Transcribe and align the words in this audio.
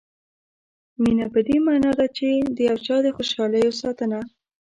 مینه 1.01 1.25
په 1.33 1.39
دې 1.47 1.57
معنا 1.65 1.91
ده 1.99 2.07
چې 2.17 2.27
د 2.55 2.57
یو 2.69 2.77
چا 2.85 2.95
د 3.05 3.07
خوشالیو 3.15 3.77
ساتنه. 3.81 4.19